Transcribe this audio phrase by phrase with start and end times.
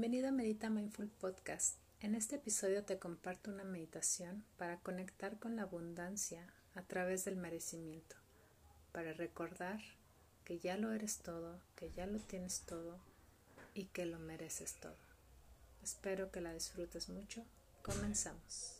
[0.00, 1.76] Bienvenido a Medita Mindful Podcast.
[2.00, 7.36] En este episodio te comparto una meditación para conectar con la abundancia a través del
[7.36, 8.16] merecimiento,
[8.92, 9.78] para recordar
[10.46, 12.98] que ya lo eres todo, que ya lo tienes todo
[13.74, 14.96] y que lo mereces todo.
[15.82, 17.44] Espero que la disfrutes mucho.
[17.82, 18.79] Comenzamos.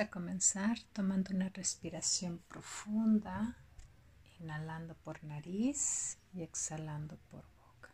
[0.00, 3.56] A comenzar tomando una respiración profunda,
[4.38, 7.90] inhalando por nariz y exhalando por boca.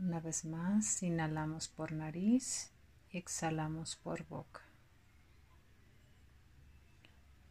[0.00, 2.72] Una vez más, inhalamos por nariz
[3.12, 4.62] y exhalamos por boca.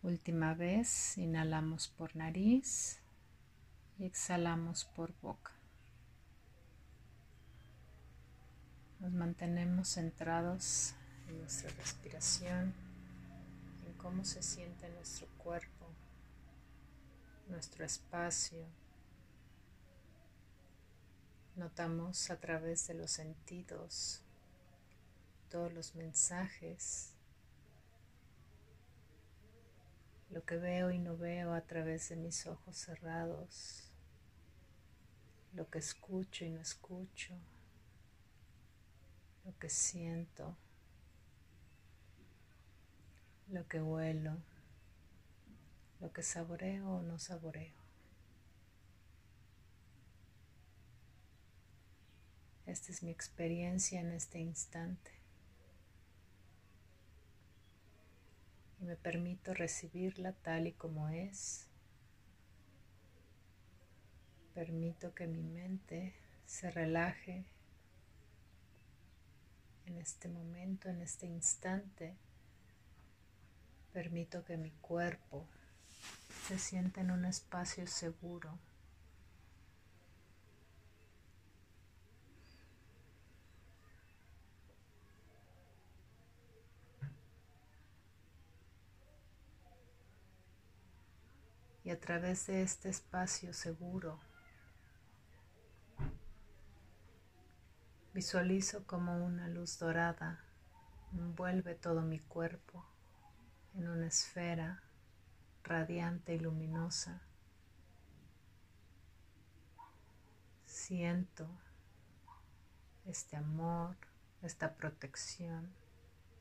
[0.03, 2.99] Última vez, inhalamos por nariz
[3.97, 5.53] y exhalamos por boca.
[8.99, 10.93] Nos mantenemos centrados
[11.27, 12.73] en nuestra respiración,
[13.85, 15.87] en cómo se siente nuestro cuerpo,
[17.47, 18.65] nuestro espacio.
[21.55, 24.21] Notamos a través de los sentidos
[25.49, 27.13] todos los mensajes,
[30.29, 33.89] lo que veo y no veo a través de mis ojos cerrados,
[35.53, 37.33] lo que escucho y no escucho,
[39.45, 40.57] lo que siento
[43.49, 44.37] lo que huelo,
[45.99, 47.73] lo que saboreo o no saboreo.
[52.65, 55.11] Esta es mi experiencia en este instante.
[58.81, 61.67] Y me permito recibirla tal y como es.
[64.55, 67.45] Permito que mi mente se relaje
[69.85, 72.15] en este momento, en este instante
[73.95, 75.47] Permito que mi cuerpo
[76.49, 78.59] se sienta en un espacio seguro.
[91.85, 94.19] Y a través de este espacio seguro,
[98.13, 100.43] visualizo como una luz dorada
[101.13, 102.85] envuelve todo mi cuerpo
[103.75, 104.81] en una esfera
[105.63, 107.21] radiante y luminosa.
[110.65, 111.49] Siento
[113.05, 113.97] este amor,
[114.41, 115.73] esta protección,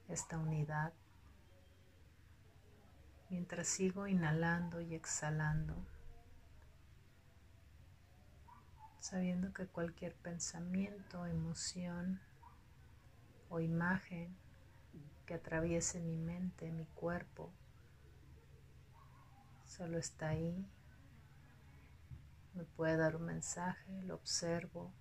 [0.09, 0.93] esta unidad,
[3.31, 5.75] mientras sigo inhalando y exhalando,
[9.01, 12.21] sabiendo que cualquier pensamiento, emoción
[13.49, 14.37] o imagen
[15.27, 17.53] que atraviese mi mente, mi cuerpo.
[19.65, 20.67] Solo está ahí.
[22.55, 24.93] Me puede dar un mensaje, lo observo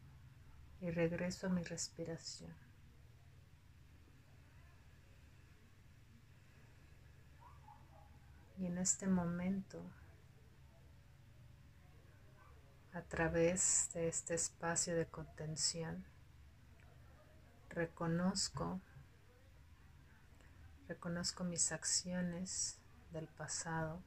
[0.81, 2.53] y regreso a mi respiración.
[8.57, 9.83] Y en este momento,
[12.93, 16.05] a través de este espacio de contención,
[17.69, 18.79] reconozco
[20.87, 22.77] Reconozco mis acciones
[23.11, 24.01] del pasado.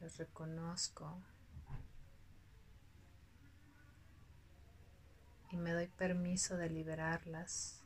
[0.00, 1.20] Las reconozco.
[5.50, 7.82] Y me doy permiso de liberarlas.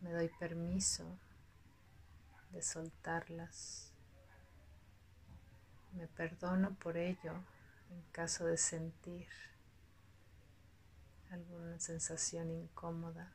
[0.00, 1.18] Me doy permiso
[2.50, 3.92] de soltarlas.
[5.92, 7.34] Me perdono por ello
[7.90, 9.28] en caso de sentir
[11.30, 13.30] alguna sensación incómoda.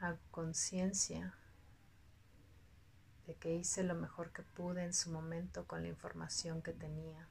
[0.00, 1.34] Hago conciencia
[3.26, 7.28] de que hice lo mejor que pude en su momento con la información que tenía.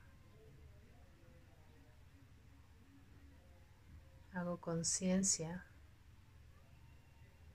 [4.33, 5.65] Hago conciencia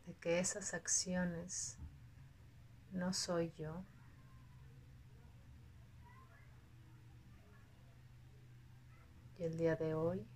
[0.06, 1.78] de que esas acciones
[2.90, 3.84] no soy yo.
[9.38, 10.26] Y el día de hoy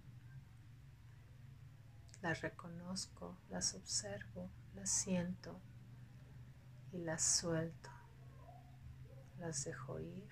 [2.22, 5.60] las reconozco, las observo las siento
[6.92, 7.90] y las suelto,
[9.38, 10.28] las dejo ir.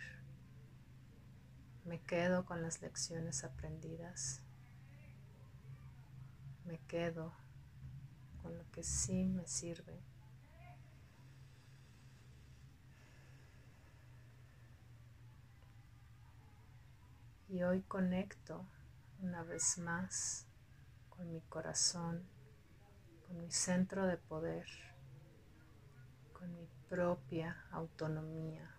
[1.85, 4.41] Me quedo con las lecciones aprendidas.
[6.65, 7.33] Me quedo
[8.43, 10.01] con lo que sí me sirve.
[17.49, 18.65] Y hoy conecto
[19.21, 20.46] una vez más
[21.17, 22.29] con mi corazón,
[23.27, 24.67] con mi centro de poder,
[26.33, 28.71] con mi propia autonomía.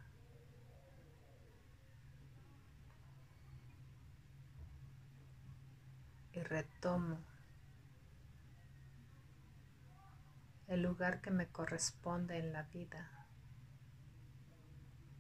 [6.32, 7.18] Y retomo
[10.68, 13.28] el lugar que me corresponde en la vida,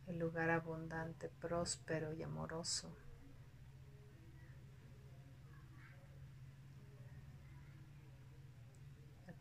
[0.05, 3.06] el lugar abundante, próspero y amoroso.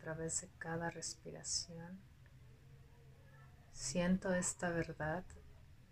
[0.06, 1.98] Través de cada respiración,
[3.72, 5.24] siento esta verdad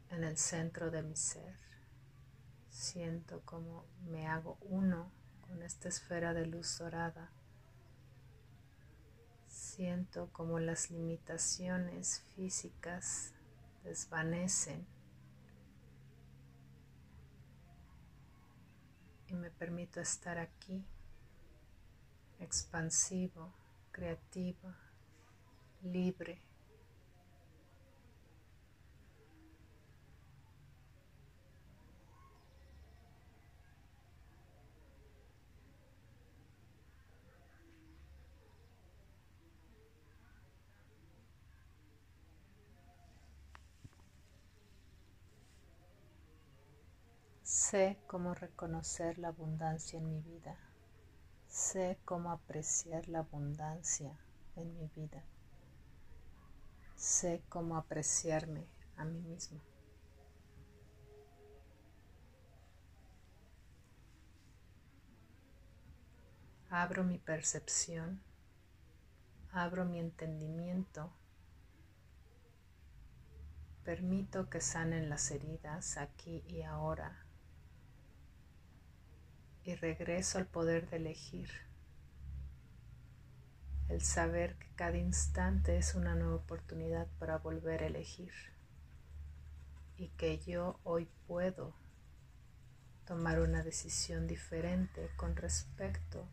[0.08, 1.56] en el centro de mi ser.
[2.70, 7.32] Siento como me hago uno con esta esfera de luz dorada
[9.48, 13.32] Siento como las limitaciones físicas
[13.82, 14.86] desvanecen
[19.26, 20.84] y me permito estar aquí,
[22.38, 23.52] expansivo,
[23.94, 24.74] creativo,
[25.84, 26.42] libre.
[47.44, 50.58] Sé cómo reconocer la abundancia en mi vida.
[51.54, 54.18] Sé cómo apreciar la abundancia
[54.56, 55.22] en mi vida.
[56.96, 58.66] Sé cómo apreciarme
[58.96, 59.60] a mí mismo.
[66.70, 68.20] Abro mi percepción,
[69.52, 71.12] abro mi entendimiento,
[73.84, 77.23] permito que sanen las heridas aquí y ahora
[79.64, 81.48] y regreso al poder de elegir.
[83.88, 88.32] El saber que cada instante es una nueva oportunidad para volver a elegir
[89.96, 91.74] y que yo hoy puedo
[93.06, 96.26] tomar una decisión diferente con respecto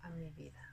[0.00, 0.67] a mi vida.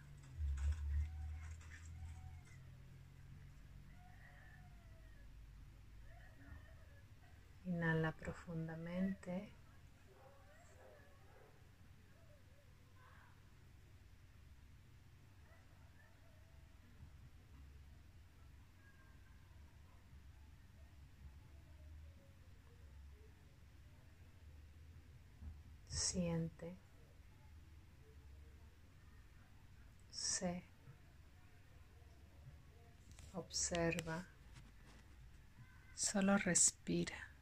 [8.25, 9.51] Profundamente.
[25.88, 26.77] Siente,
[30.12, 30.63] sé,
[33.33, 34.25] observa,
[35.95, 37.35] solo respira.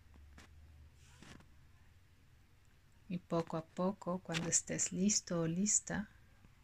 [3.13, 6.09] Y poco a poco, cuando estés listo o lista,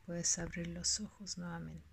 [0.07, 1.88] puedes abrir los ojos nuevamente.